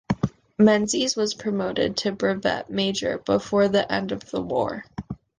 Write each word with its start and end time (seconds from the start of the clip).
Menzies 0.57 1.15
was 1.15 1.35
promoted 1.35 1.95
to 1.97 2.11
brevet 2.11 2.71
major 2.71 3.19
before 3.19 3.67
the 3.67 3.89
end 3.91 4.11
of 4.11 4.27
the 4.31 4.41
war. 4.41 4.83